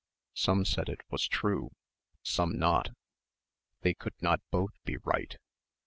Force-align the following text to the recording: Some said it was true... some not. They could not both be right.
Some 0.33 0.65
said 0.65 0.89
it 0.89 1.01
was 1.11 1.27
true... 1.27 1.75
some 2.23 2.57
not. 2.57 2.89
They 3.81 3.93
could 3.93 4.19
not 4.19 4.41
both 4.49 4.73
be 4.83 4.97
right. 4.97 5.37